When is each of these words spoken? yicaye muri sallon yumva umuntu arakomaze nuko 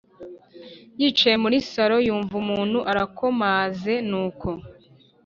yicaye 0.99 1.35
muri 1.43 1.57
sallon 1.69 2.03
yumva 2.07 2.33
umuntu 2.43 2.79
arakomaze 2.91 3.93
nuko 4.09 4.49